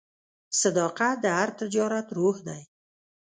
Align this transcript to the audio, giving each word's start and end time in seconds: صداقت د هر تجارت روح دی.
صداقت 0.61 1.15
د 1.21 1.25
هر 1.37 1.49
تجارت 1.59 2.07
روح 2.17 2.37
دی. 2.47 2.61